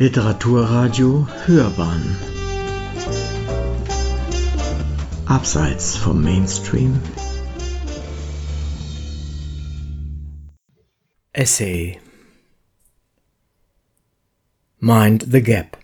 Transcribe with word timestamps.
Literaturradio 0.00 1.26
Hörbahn. 1.46 2.16
Abseits 5.26 5.96
vom 5.96 6.22
Mainstream. 6.22 7.00
Essay. 11.32 11.98
Mind 14.78 15.26
the 15.32 15.42
Gap. 15.42 15.78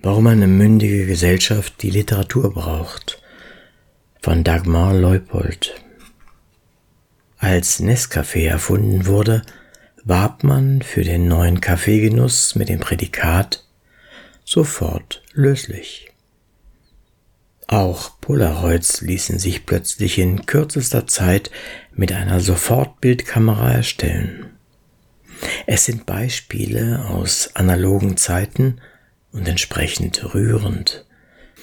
Warum 0.00 0.28
eine 0.28 0.46
mündige 0.46 1.04
Gesellschaft 1.04 1.82
die 1.82 1.90
Literatur 1.90 2.54
braucht. 2.54 3.20
Von 4.22 4.42
Dagmar 4.42 4.94
Leupold. 4.94 5.74
Als 7.36 7.78
Nescafé 7.78 8.46
erfunden 8.46 9.04
wurde, 9.04 9.42
warb 10.06 10.44
man 10.44 10.82
für 10.82 11.02
den 11.02 11.26
neuen 11.26 11.60
Kaffeegenuss 11.60 12.54
mit 12.54 12.68
dem 12.68 12.78
Prädikat 12.78 13.64
sofort 14.44 15.22
löslich. 15.32 16.12
Auch 17.66 18.12
Polaroids 18.20 19.00
ließen 19.00 19.40
sich 19.40 19.66
plötzlich 19.66 20.18
in 20.18 20.46
kürzester 20.46 21.08
Zeit 21.08 21.50
mit 21.92 22.12
einer 22.12 22.38
Sofortbildkamera 22.38 23.72
erstellen. 23.72 24.46
Es 25.66 25.86
sind 25.86 26.06
Beispiele 26.06 27.04
aus 27.08 27.50
analogen 27.54 28.16
Zeiten 28.16 28.80
und 29.32 29.48
entsprechend 29.48 30.32
rührend. 30.34 31.04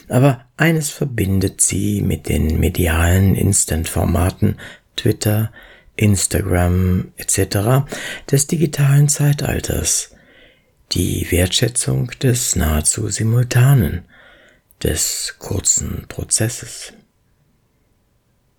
Aber 0.10 0.46
eines 0.58 0.90
verbindet 0.90 1.62
sie 1.62 2.02
mit 2.02 2.28
den 2.28 2.60
medialen 2.60 3.36
Instant-Formaten 3.36 4.58
Twitter, 4.98 5.54
Instagram 5.96 7.12
etc. 7.18 7.86
des 8.30 8.48
digitalen 8.48 9.10
Zeitalters, 9.10 10.12
die 10.92 11.28
Wertschätzung 11.32 12.12
des 12.22 12.56
nahezu 12.56 13.10
simultanen, 13.10 14.04
des 14.82 15.36
kurzen 15.40 16.06
Prozesses. 16.08 16.94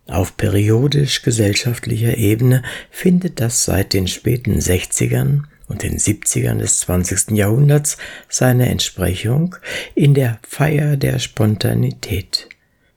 Auf 0.07 0.37
periodisch 0.37 1.23
gesellschaftlicher 1.23 2.17
Ebene 2.17 2.63
findet 2.91 3.41
das 3.41 3.65
seit 3.65 3.95
den 3.95 4.07
späten 4.07 4.59
60ern 4.59 5.45
und 5.67 5.83
den 5.83 5.99
70ern 5.99 6.59
des 6.59 6.81
20. 6.81 7.31
Jahrhunderts 7.31 7.97
seine 8.29 8.69
Entsprechung 8.69 9.57
in 9.95 10.13
der 10.13 10.39
Feier 10.47 10.97
der 10.97 11.19
Spontanität. 11.19 12.49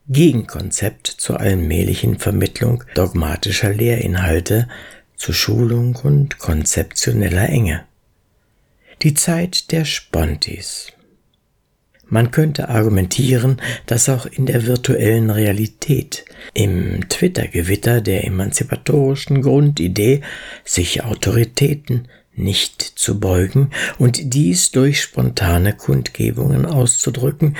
Gegenkonzept 0.09 1.07
zur 1.07 1.41
allmählichen 1.41 2.17
Vermittlung 2.17 2.85
dogmatischer 2.95 3.73
Lehrinhalte, 3.73 4.69
zu 5.17 5.33
Schulung 5.33 5.97
und 5.97 6.37
konzeptioneller 6.37 7.49
Enge. 7.49 7.83
Die 9.01 9.15
Zeit 9.15 9.71
der 9.73 9.83
Spontis. 9.83 10.93
Man 12.05 12.31
könnte 12.31 12.69
argumentieren, 12.69 13.61
dass 13.85 14.07
auch 14.07 14.25
in 14.25 14.45
der 14.45 14.65
virtuellen 14.65 15.29
Realität, 15.29 16.23
im 16.53 17.09
Twitter-Gewitter 17.09 17.99
der 17.99 18.25
emanzipatorischen 18.25 19.41
Grundidee, 19.41 20.21
sich 20.63 21.03
Autoritäten 21.03 22.07
nicht 22.33 22.81
zu 22.81 23.19
beugen 23.19 23.71
und 23.97 24.33
dies 24.33 24.71
durch 24.71 25.01
spontane 25.01 25.73
Kundgebungen 25.73 26.65
auszudrücken, 26.65 27.57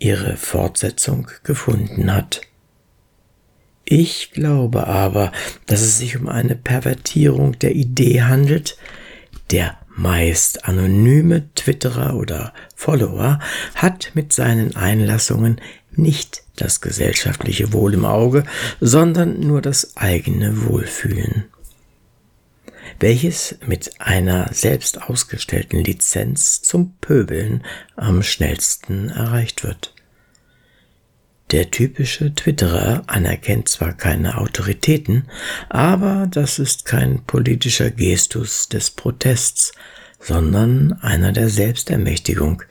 ihre 0.00 0.36
Fortsetzung 0.36 1.28
gefunden 1.44 2.12
hat. 2.12 2.40
Ich 3.84 4.32
glaube 4.32 4.86
aber, 4.86 5.32
dass 5.66 5.82
es 5.82 5.98
sich 5.98 6.16
um 6.16 6.28
eine 6.28 6.56
Pervertierung 6.56 7.58
der 7.58 7.74
Idee 7.74 8.22
handelt, 8.22 8.76
der 9.50 9.76
meist 9.96 10.64
anonyme 10.66 11.52
Twitterer 11.54 12.16
oder 12.16 12.52
Follower 12.74 13.40
hat 13.74 14.12
mit 14.14 14.32
seinen 14.32 14.76
Einlassungen 14.76 15.60
nicht 15.92 16.42
das 16.56 16.80
gesellschaftliche 16.80 17.72
Wohl 17.72 17.94
im 17.94 18.04
Auge, 18.04 18.44
sondern 18.80 19.40
nur 19.40 19.60
das 19.60 19.96
eigene 19.96 20.66
Wohlfühlen 20.66 21.46
welches 23.00 23.56
mit 23.66 24.00
einer 24.00 24.52
selbst 24.52 25.02
ausgestellten 25.02 25.82
Lizenz 25.82 26.62
zum 26.62 26.94
Pöbeln 27.00 27.64
am 27.96 28.22
schnellsten 28.22 29.08
erreicht 29.08 29.64
wird. 29.64 29.94
Der 31.50 31.72
typische 31.72 32.32
Twitterer 32.32 33.02
anerkennt 33.08 33.68
zwar 33.68 33.92
keine 33.92 34.38
Autoritäten, 34.38 35.24
aber 35.68 36.28
das 36.30 36.60
ist 36.60 36.84
kein 36.84 37.24
politischer 37.24 37.90
Gestus 37.90 38.68
des 38.68 38.90
Protests, 38.92 39.72
sondern 40.20 40.92
einer 41.00 41.32
der 41.32 41.48
Selbstermächtigung, 41.48 42.62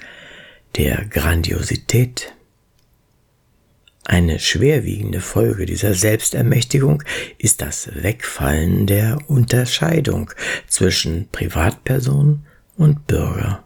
der 0.78 1.04
Grandiosität 1.06 2.34
eine 4.10 4.40
schwerwiegende 4.40 5.22
Folge 5.22 5.68
dieser 5.68 5.94
Selbstermächtigung 5.94 7.04
ist 7.38 7.62
das 7.62 7.90
Wegfallen 7.94 8.88
der 8.88 9.20
Unterscheidung 9.28 10.32
zwischen 10.68 11.30
Privatperson 11.32 12.44
und 12.76 13.06
Bürger. 13.06 13.64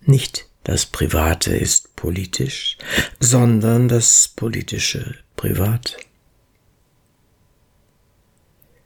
Nicht 0.00 0.48
das 0.64 0.86
Private 0.86 1.54
ist 1.54 1.94
politisch, 1.94 2.78
sondern 3.20 3.88
das 3.88 4.32
Politische 4.34 5.14
privat. 5.36 5.98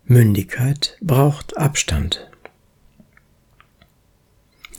Mündigkeit 0.04 0.96
braucht 1.00 1.56
Abstand. 1.56 2.28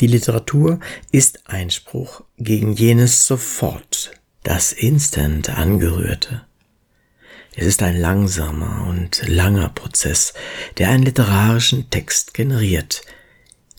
Die 0.02 0.07
Literatur 0.07 0.81
ist 1.13 1.47
Einspruch 1.47 2.25
gegen 2.38 2.73
jenes 2.73 3.28
Sofort 3.28 4.12
das 4.44 4.72
Instant 4.72 5.50
angerührte. 5.50 6.46
Es 7.56 7.66
ist 7.66 7.84
ein 7.84 8.00
langsamer 8.00 8.88
und 8.88 9.28
langer 9.28 9.70
Prozess, 9.70 10.34
der 10.78 10.90
einen 10.90 11.04
literarischen 11.04 11.90
Text 11.90 12.34
generiert. 12.34 13.03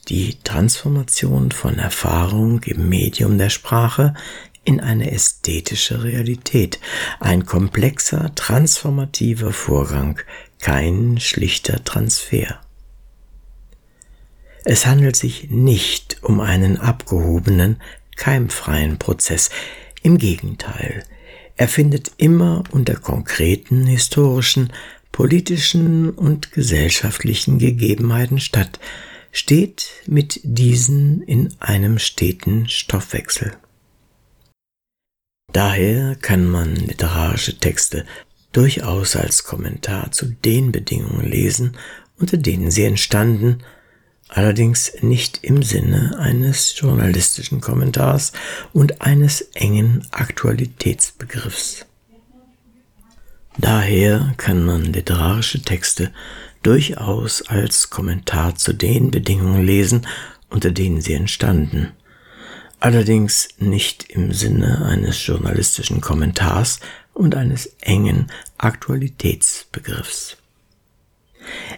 Die 0.09 0.39
Transformation 0.45 1.51
von 1.51 1.79
Erfahrung 1.79 2.63
im 2.65 2.89
Medium 2.89 3.39
der 3.39 3.51
Sprache 3.51 4.15
in 4.65 4.81
eine 4.81 5.11
ästhetische 5.11 6.05
Realität, 6.05 6.79
ein 7.21 7.47
komplexer, 7.47 8.35
transformativer 8.35 9.53
Vorgang, 9.53 10.21
kein 10.61 11.19
schlichter 11.21 11.85
Transfer. 11.85 12.61
Es 14.65 14.87
handelt 14.87 15.17
sich 15.17 15.51
nicht 15.51 16.23
um 16.23 16.41
einen 16.41 16.79
abgehobenen, 16.79 17.83
keimfreien 18.17 18.99
Prozess, 18.99 19.51
im 20.05 20.19
Gegenteil, 20.19 21.03
er 21.57 21.67
findet 21.67 22.13
immer 22.19 22.63
unter 22.71 22.95
konkreten 22.95 23.87
historischen, 23.87 24.73
politischen 25.11 26.11
und 26.11 26.53
gesellschaftlichen 26.53 27.59
Gegebenheiten 27.59 28.39
statt, 28.39 28.79
steht 29.33 29.91
mit 30.07 30.41
diesen 30.45 31.23
in 31.23 31.55
einem 31.59 31.99
steten 31.99 32.69
Stoffwechsel. 32.69 33.57
Daher 35.53 36.17
kann 36.17 36.47
man 36.47 36.75
literarische 36.75 37.59
Texte 37.59 38.05
durchaus 38.53 39.17
als 39.17 39.45
Kommentar 39.45 40.13
zu 40.13 40.27
den 40.27 40.71
Bedingungen 40.71 41.27
lesen, 41.27 41.77
unter 42.19 42.37
denen 42.37 42.71
sie 42.71 42.85
entstanden 42.85 43.63
allerdings 44.29 44.93
nicht 45.01 45.41
im 45.43 45.63
Sinne 45.63 46.19
eines 46.19 46.79
journalistischen 46.79 47.61
Kommentars 47.61 48.33
und 48.73 49.03
eines 49.03 49.43
engen 49.55 50.07
Aktualitätsbegriffs. 50.11 51.87
Daher 53.57 54.35
kann 54.37 54.65
man 54.65 54.85
literarische 54.85 55.63
Texte 55.63 56.13
durchaus 56.63 57.43
als 57.43 57.91
Kommentar 57.91 58.57
zu 58.57 58.73
den 58.73 59.11
Bedingungen 59.11 59.65
lesen, 59.65 60.07
unter 60.51 60.71
denen 60.71 61.01
sie 61.01 61.15
entstanden, 61.15 61.93
allerdings 62.81 63.49
nicht 63.59 64.05
im 64.11 64.33
Sinne 64.33 64.85
eines 64.85 65.25
journalistischen 65.27 66.01
Kommentars 66.01 66.81
und 67.13 67.35
eines 67.35 67.67
engen 67.81 68.27
Aktualitätsbegriffs. 68.59 70.37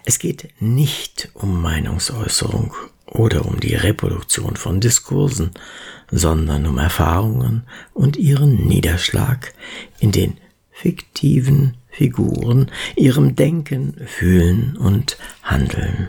Es 0.04 0.18
geht 0.18 0.48
nicht 0.60 1.30
um 1.34 1.60
Meinungsäußerung 1.62 2.74
oder 3.06 3.46
um 3.46 3.60
die 3.60 3.74
Reproduktion 3.74 4.56
von 4.56 4.80
Diskursen, 4.80 5.50
sondern 6.10 6.66
um 6.66 6.78
Erfahrungen 6.78 7.64
und 7.94 8.16
ihren 8.16 8.66
Niederschlag 8.66 9.52
in 9.98 10.12
den 10.12 10.38
fiktiven 10.70 11.76
Figuren, 11.88 12.70
ihrem 12.94 13.36
Denken, 13.36 13.96
Fühlen 14.06 14.76
und 14.76 15.16
Handeln. 15.42 16.08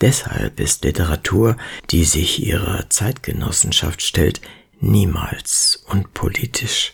Deshalb 0.00 0.58
ist 0.58 0.84
Literatur, 0.84 1.56
die 1.90 2.04
sich 2.04 2.44
ihrer 2.44 2.88
Zeitgenossenschaft 2.90 4.02
stellt, 4.02 4.40
niemals 4.80 5.84
unpolitisch. 5.86 6.92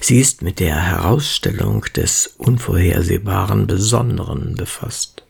Sie 0.00 0.18
ist 0.18 0.42
mit 0.42 0.60
der 0.60 0.76
Herausstellung 0.76 1.84
des 1.96 2.26
Unvorhersehbaren 2.38 3.66
Besonderen 3.66 4.54
befasst. 4.54 5.24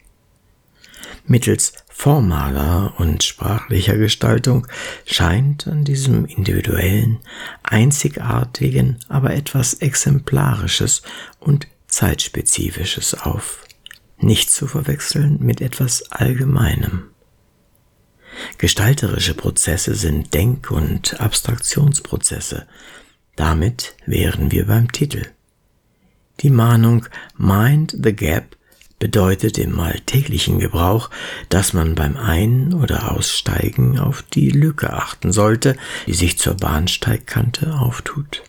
Mittels 1.27 1.73
formaler 1.89 2.95
und 2.99 3.23
sprachlicher 3.23 3.97
Gestaltung 3.97 4.67
scheint 5.07 5.67
an 5.67 5.85
diesem 5.85 6.25
individuellen, 6.25 7.19
einzigartigen, 7.63 8.99
aber 9.09 9.35
etwas 9.35 9.75
Exemplarisches 9.75 11.03
und 11.39 11.69
Zeitspezifisches 11.89 13.15
auf, 13.15 13.65
nicht 14.19 14.51
zu 14.51 14.67
verwechseln 14.67 15.39
mit 15.41 15.61
etwas 15.61 16.11
Allgemeinem. 16.11 17.11
Gestalterische 18.59 19.35
Prozesse 19.35 19.95
sind 19.95 20.33
Denk- 20.35 20.71
und 20.71 21.21
Abstraktionsprozesse. 21.21 22.67
Damit 23.41 23.95
wären 24.05 24.51
wir 24.51 24.67
beim 24.67 24.93
Titel. 24.93 25.25
Die 26.41 26.51
Mahnung 26.51 27.07
Mind 27.39 27.97
the 28.05 28.13
Gap 28.13 28.55
bedeutet 28.99 29.57
im 29.57 29.81
alltäglichen 29.81 30.59
Gebrauch, 30.59 31.09
dass 31.49 31.73
man 31.73 31.95
beim 31.95 32.19
Ein- 32.19 32.75
oder 32.75 33.13
Aussteigen 33.13 33.99
auf 33.99 34.21
die 34.21 34.51
Lücke 34.51 34.93
achten 34.93 35.33
sollte, 35.33 35.79
die 36.07 36.13
sich 36.13 36.37
zur 36.37 36.53
Bahnsteigkante 36.53 37.79
auftut. 37.79 38.43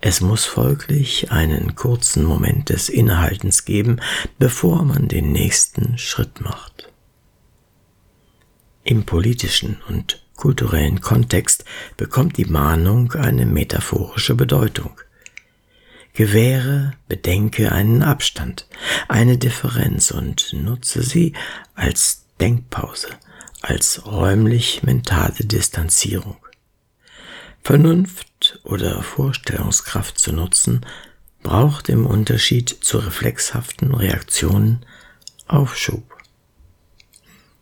Es 0.00 0.20
muss 0.20 0.44
folglich 0.44 1.32
einen 1.32 1.74
kurzen 1.74 2.22
Moment 2.22 2.68
des 2.68 2.88
Innehaltens 2.88 3.64
geben, 3.64 4.00
bevor 4.38 4.84
man 4.84 5.08
den 5.08 5.32
nächsten 5.32 5.98
Schritt 5.98 6.40
macht. 6.40 6.92
Im 8.84 9.04
politischen 9.04 9.82
und 9.88 10.24
kulturellen 10.36 11.00
Kontext 11.00 11.64
bekommt 11.96 12.36
die 12.36 12.44
Mahnung 12.44 13.12
eine 13.12 13.46
metaphorische 13.46 14.34
Bedeutung 14.34 15.00
gewähre, 16.16 16.92
bedenke 17.08 17.70
einen 17.70 18.02
Abstand, 18.02 18.66
eine 19.06 19.38
Differenz 19.38 20.10
und 20.10 20.52
nutze 20.54 21.02
sie 21.02 21.34
als 21.74 22.24
Denkpause, 22.40 23.08
als 23.60 24.04
räumlich-mentale 24.06 25.44
Distanzierung. 25.44 26.38
Vernunft 27.62 28.60
oder 28.64 29.02
Vorstellungskraft 29.02 30.18
zu 30.18 30.32
nutzen, 30.32 30.86
braucht 31.42 31.88
im 31.88 32.06
Unterschied 32.06 32.68
zu 32.68 32.98
reflexhaften 32.98 33.94
Reaktionen 33.94 34.86
Aufschub. 35.46 36.15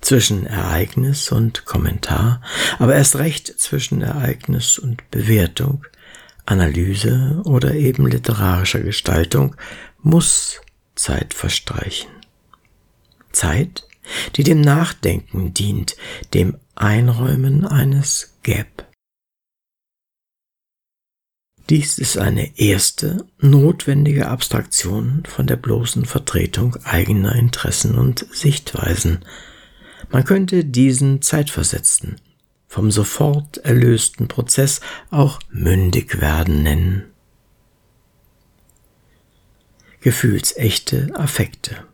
Zwischen 0.05 0.45
Ereignis 0.45 1.33
und 1.33 1.65
Kommentar, 1.65 2.43
aber 2.79 2.95
erst 2.95 3.17
recht 3.17 3.59
zwischen 3.59 4.03
Ereignis 4.03 4.79
und 4.79 5.11
Bewertung, 5.11 5.87
Analyse 6.45 7.41
oder 7.47 7.73
eben 7.73 8.07
literarischer 8.07 8.81
Gestaltung 8.81 9.57
muss 10.03 10.61
Zeit 10.95 11.33
verstreichen. 11.33 12.11
Zeit, 13.33 13.89
die 14.37 14.45
dem 14.45 14.61
Nachdenken 14.61 15.55
dient, 15.55 15.97
dem 16.35 16.59
Einräumen 16.75 17.67
eines 17.67 18.35
Gap. 18.43 18.87
Dies 21.71 21.99
ist 21.99 22.19
eine 22.19 22.59
erste, 22.59 23.25
notwendige 23.39 24.29
Abstraktion 24.29 25.23
von 25.27 25.47
der 25.47 25.57
bloßen 25.57 26.05
Vertretung 26.05 26.77
eigener 26.85 27.35
Interessen 27.37 27.97
und 27.97 28.27
Sichtweisen. 28.31 29.25
Man 30.11 30.25
könnte 30.25 30.65
diesen 30.65 31.23
zeitversetzten, 31.23 32.17
vom 32.69 32.91
sofort 32.91 33.59
erlösten 33.59 34.29
Prozess 34.29 34.81
auch 35.11 35.39
mündig 35.51 36.21
werden 36.21 36.63
nennen. 36.63 37.05
Gefühlsechte 40.01 41.11
Affekte. 41.15 41.85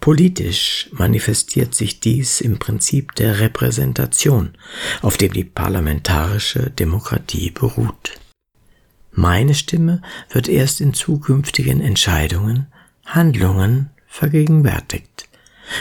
Politisch 0.00 0.88
manifestiert 0.92 1.74
sich 1.74 2.00
dies 2.00 2.40
im 2.40 2.58
Prinzip 2.58 3.14
der 3.16 3.40
Repräsentation, 3.40 4.56
auf 5.02 5.16
dem 5.16 5.32
die 5.32 5.44
parlamentarische 5.44 6.70
Demokratie 6.70 7.50
beruht. 7.50 8.18
Meine 9.12 9.54
Stimme 9.54 10.00
wird 10.30 10.48
erst 10.48 10.80
in 10.80 10.94
zukünftigen 10.94 11.80
Entscheidungen, 11.80 12.68
Handlungen 13.04 13.90
vergegenwärtigt 14.06 15.27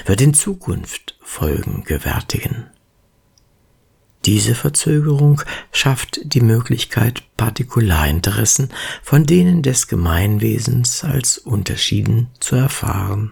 wird 0.05 0.21
in 0.21 0.33
Zukunft 0.33 1.17
Folgen 1.21 1.83
gewärtigen. 1.83 2.67
Diese 4.25 4.55
Verzögerung 4.55 5.41
schafft 5.71 6.19
die 6.23 6.41
Möglichkeit, 6.41 7.23
Partikularinteressen 7.37 8.69
von 9.01 9.25
denen 9.25 9.61
des 9.63 9.87
Gemeinwesens 9.87 11.03
als 11.03 11.37
Unterschieden 11.37 12.27
zu 12.39 12.55
erfahren. 12.55 13.31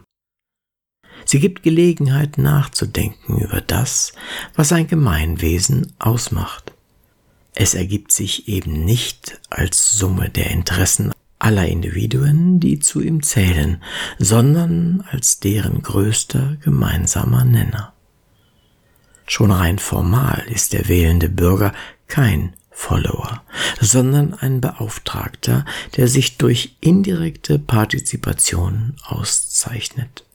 Sie 1.26 1.40
gibt 1.40 1.64
Gelegenheit 1.64 2.38
nachzudenken 2.38 3.40
über 3.40 3.62
das, 3.62 4.14
was 4.56 4.72
ein 4.72 4.88
Gemeinwesen 4.88 5.94
ausmacht. 5.98 6.72
Es 7.56 7.74
ergibt 7.74 8.12
sich 8.12 8.48
eben 8.48 8.86
nicht 8.86 9.42
als 9.50 9.92
Summe 9.94 10.30
der 10.30 10.52
Interessen 10.52 11.12
aller 11.46 11.68
Individuen, 11.68 12.60
die 12.60 12.80
zu 12.80 13.02
ihm 13.02 13.22
zählen, 13.22 13.82
sondern 14.18 15.04
als 15.12 15.40
deren 15.40 15.84
größter 15.84 16.58
gemeinsamer 16.64 17.46
Nenner. 17.46 17.94
Schon 19.28 19.52
rein 19.52 19.78
formal 19.78 20.44
ist 20.48 20.74
der 20.74 20.88
wählende 20.88 21.30
Bürger 21.30 21.72
kein 22.08 22.56
Follower, 22.72 23.44
sondern 23.80 24.34
ein 24.34 24.60
Beauftragter, 24.60 25.66
der 25.96 26.08
sich 26.08 26.38
durch 26.38 26.78
indirekte 26.82 27.60
Partizipation 27.60 28.96
auszeichnet. 29.04 30.26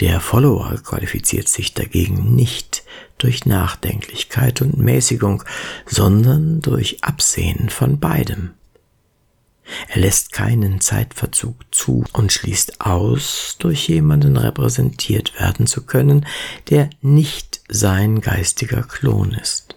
Der 0.00 0.20
Follower 0.20 0.74
qualifiziert 0.82 1.48
sich 1.48 1.72
dagegen 1.72 2.34
nicht 2.34 2.82
durch 3.18 3.46
Nachdenklichkeit 3.46 4.60
und 4.60 4.76
Mäßigung, 4.76 5.44
sondern 5.86 6.60
durch 6.60 7.04
Absehen 7.04 7.68
von 7.68 8.00
beidem. 8.00 8.54
Er 9.88 10.00
lässt 10.00 10.32
keinen 10.32 10.80
Zeitverzug 10.80 11.56
zu 11.70 12.04
und 12.12 12.32
schließt 12.32 12.80
aus, 12.80 13.56
durch 13.58 13.88
jemanden 13.88 14.36
repräsentiert 14.36 15.38
werden 15.38 15.66
zu 15.66 15.82
können, 15.82 16.26
der 16.70 16.90
nicht 17.00 17.60
sein 17.68 18.20
geistiger 18.20 18.82
Klon 18.82 19.32
ist. 19.32 19.76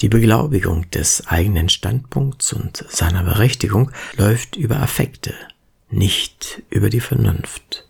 Die 0.00 0.08
Beglaubigung 0.08 0.90
des 0.90 1.26
eigenen 1.26 1.68
Standpunkts 1.68 2.54
und 2.54 2.84
seiner 2.88 3.22
Berechtigung 3.22 3.90
läuft 4.16 4.56
über 4.56 4.80
Affekte, 4.80 5.34
nicht 5.90 6.62
über 6.70 6.88
die 6.88 7.00
Vernunft. 7.00 7.86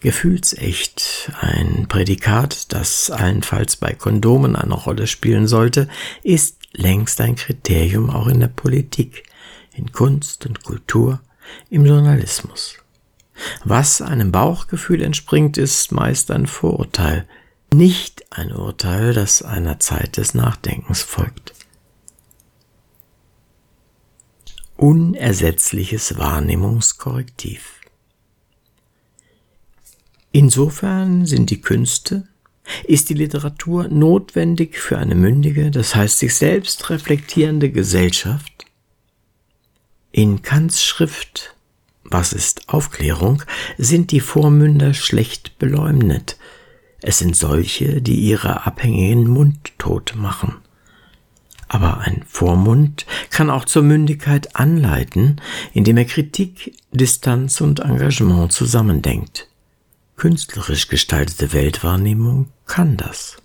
Gefühlsecht, 0.00 1.32
ein 1.40 1.86
Prädikat, 1.88 2.72
das 2.72 3.10
allenfalls 3.10 3.74
bei 3.74 3.94
Kondomen 3.94 4.54
eine 4.54 4.74
Rolle 4.74 5.08
spielen 5.08 5.48
sollte, 5.48 5.88
ist 6.22 6.57
längst 6.78 7.20
ein 7.20 7.34
Kriterium 7.34 8.08
auch 8.08 8.28
in 8.28 8.40
der 8.40 8.48
Politik, 8.48 9.24
in 9.74 9.92
Kunst 9.92 10.46
und 10.46 10.62
Kultur, 10.62 11.20
im 11.70 11.84
Journalismus. 11.84 12.76
Was 13.64 14.00
einem 14.00 14.32
Bauchgefühl 14.32 15.02
entspringt, 15.02 15.58
ist 15.58 15.92
meist 15.92 16.30
ein 16.30 16.46
Vorurteil, 16.46 17.26
nicht 17.72 18.24
ein 18.30 18.52
Urteil, 18.52 19.12
das 19.12 19.42
einer 19.42 19.78
Zeit 19.78 20.16
des 20.16 20.34
Nachdenkens 20.34 21.02
folgt. 21.02 21.52
Unersetzliches 24.76 26.18
Wahrnehmungskorrektiv. 26.18 27.80
Insofern 30.30 31.26
sind 31.26 31.50
die 31.50 31.60
Künste, 31.60 32.28
ist 32.84 33.08
die 33.08 33.14
Literatur 33.14 33.88
notwendig 33.88 34.78
für 34.78 34.98
eine 34.98 35.14
mündige, 35.14 35.70
das 35.70 35.94
heißt 35.94 36.18
sich 36.18 36.34
selbst 36.34 36.90
reflektierende 36.90 37.70
Gesellschaft? 37.70 38.66
In 40.12 40.42
Kants 40.42 40.84
Schrift 40.84 41.54
Was 42.02 42.32
ist 42.32 42.68
Aufklärung 42.68 43.42
sind 43.76 44.10
die 44.10 44.20
Vormünder 44.20 44.94
schlecht 44.94 45.58
beleumdet. 45.58 46.38
Es 47.00 47.18
sind 47.18 47.36
solche, 47.36 48.02
die 48.02 48.16
ihre 48.16 48.66
Abhängigen 48.66 49.28
mundtot 49.28 50.14
machen. 50.16 50.56
Aber 51.68 51.98
ein 51.98 52.24
Vormund 52.26 53.04
kann 53.30 53.50
auch 53.50 53.66
zur 53.66 53.82
Mündigkeit 53.82 54.56
anleiten, 54.56 55.40
indem 55.74 55.98
er 55.98 56.06
Kritik, 56.06 56.74
Distanz 56.90 57.60
und 57.60 57.80
Engagement 57.80 58.52
zusammendenkt. 58.52 59.48
Künstlerisch 60.16 60.88
gestaltete 60.88 61.52
Weltwahrnehmung 61.52 62.48
kann 62.68 62.96
das. 62.96 63.36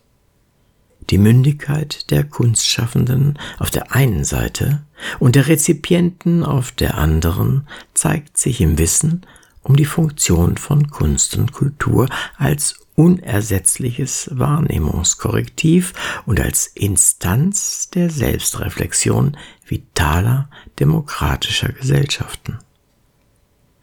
Die 1.10 1.18
Mündigkeit 1.18 2.12
der 2.12 2.24
Kunstschaffenden 2.24 3.38
auf 3.60 3.72
der 3.72 3.94
einen 3.94 4.24
Seite 4.24 4.84
und 5.20 5.36
der 5.36 5.48
Rezipienten 5.48 6.44
auf 6.44 6.72
der 6.72 6.98
anderen 6.98 7.68
zeigt 7.94 8.38
sich 8.38 8.62
im 8.62 8.78
Wissen 8.78 9.26
um 9.64 9.76
die 9.76 9.86
Funktion 9.86 10.58
von 10.58 10.90
Kunst 10.90 11.38
und 11.38 11.54
Kultur 11.54 12.08
als 12.38 12.80
unersetzliches 12.96 14.30
Wahrnehmungskorrektiv 14.32 15.94
und 16.26 16.40
als 16.40 16.68
Instanz 16.68 17.90
der 17.90 18.10
Selbstreflexion 18.10 19.38
vitaler 19.66 20.50
demokratischer 20.80 21.70
Gesellschaften. 21.70 22.60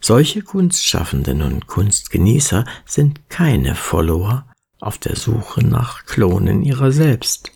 Solche 0.01 0.43
Kunstschaffenden 0.43 1.43
und 1.43 1.67
Kunstgenießer 1.67 2.65
sind 2.87 3.29
keine 3.29 3.75
Follower 3.75 4.47
auf 4.81 4.99
der 4.99 5.17
Suche 5.17 5.65
nach 5.65 6.07
Klonen 6.07 6.63
ihrer 6.63 6.91
selbst. 6.91 7.53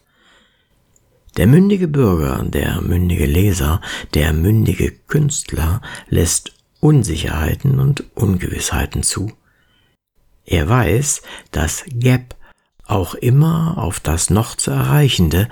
Der 1.37 1.47
mündige 1.47 1.89
Bürger, 1.89 2.45
der 2.45 2.81
mündige 2.81 3.27
Leser, 3.27 3.81
der 4.15 4.33
mündige 4.33 4.93
Künstler 4.93 5.81
lässt 6.09 6.53
Unsicherheiten 6.81 7.81
und 7.81 8.05
Ungewissheiten 8.15 9.03
zu. 9.03 9.33
Er 10.45 10.69
weiß, 10.69 11.23
dass 11.51 11.85
Gap 11.89 12.37
auch 12.87 13.15
immer 13.15 13.79
auf 13.79 13.99
das 13.99 14.31
noch 14.31 14.55
zu 14.55 14.71
Erreichende, 14.71 15.49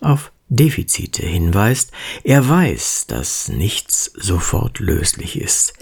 auf 0.00 0.32
Defizite 0.48 1.24
hinweist. 1.24 1.92
Er 2.24 2.48
weiß, 2.48 3.04
dass 3.06 3.48
nichts 3.48 4.10
sofort 4.16 4.80
löslich 4.80 5.38
ist. 5.40 5.74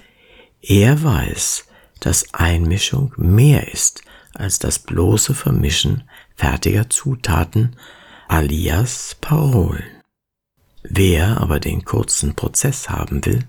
Er 0.61 1.03
weiß, 1.03 1.65
dass 2.01 2.35
Einmischung 2.35 3.15
mehr 3.17 3.73
ist 3.73 4.03
als 4.39 4.59
das 4.59 4.79
bloße 4.79 5.35
Vermischen 5.35 6.05
fertiger 6.35 6.89
Zutaten 6.89 7.77
alias 8.29 9.17
Parolen. 9.21 9.85
Wer 10.83 11.41
aber 11.41 11.61
den 11.61 11.85
kurzen 11.85 12.35
Prozess 12.35 12.89
haben 12.89 13.25
will, 13.27 13.45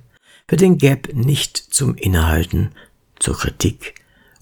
wird 0.48 0.62
den 0.62 0.78
Gap 0.78 1.14
nicht 1.14 1.58
zum 1.58 1.96
Innehalten, 1.96 2.72
zur 3.20 3.38
Kritik 3.38 3.96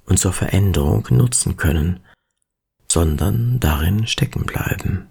und 0.06 0.18
zur 0.18 0.34
Veränderung 0.34 1.08
nutzen 1.10 1.58
können, 1.58 2.00
sondern 2.88 3.60
darin 3.60 4.08
stecken 4.08 4.46
bleiben. 4.46 5.08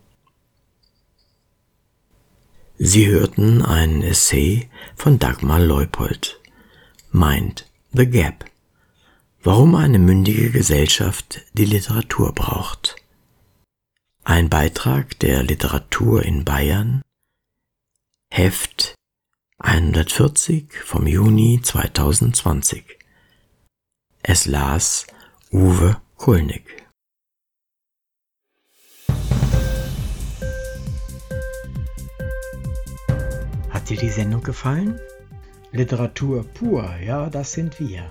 Sie 2.79 3.07
hörten 3.09 3.63
einen 3.63 4.03
Essay 4.03 4.69
von 4.97 5.19
Dagmar 5.19 5.61
Leupold. 5.61 6.41
Mind 7.11 7.67
the 7.93 8.07
Gap. 8.07 8.45
Warum 9.47 9.77
eine 9.77 10.01
mündige 10.01 10.51
Gesellschaft 10.51 11.43
die 11.53 11.67
Literatur 11.67 12.33
braucht. 12.33 12.97
Ein 14.25 14.51
Beitrag 14.51 15.21
der 15.21 15.45
Literatur 15.45 16.25
in 16.25 16.45
Bayern. 16.45 17.01
Heft 18.29 18.97
140 19.59 20.73
vom 20.85 21.07
Juni 21.07 21.61
2020. 21.63 22.99
Es 24.25 24.47
las 24.47 25.07
Uwe 25.53 25.97
Kulnig. 26.17 26.85
Hat 33.71 33.89
dir 33.89 33.97
die 33.97 34.11
Sendung 34.11 34.43
gefallen? 34.43 34.99
Literatur 35.71 36.43
pur, 36.43 36.97
ja, 36.97 37.31
das 37.31 37.53
sind 37.53 37.79
wir. 37.79 38.11